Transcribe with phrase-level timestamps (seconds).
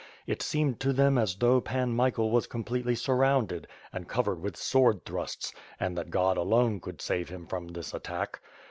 [0.25, 5.05] It seemed to them as though Pan Mishael was completely surrounded and covered with sword
[5.05, 8.41] thrusts and that God alone could save him from this attack.